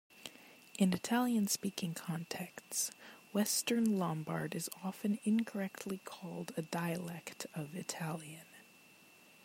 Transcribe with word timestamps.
In 0.79 0.93
Italian-speaking 0.93 1.93
contexts, 1.93 2.89
Western 3.33 3.99
Lombard 3.99 4.55
is 4.55 4.67
often 4.83 5.19
incorrectly 5.25 5.99
called 6.05 6.53
a 6.57 6.63
dialect 6.63 7.45
of 7.53 7.75
Italian. 7.75 8.47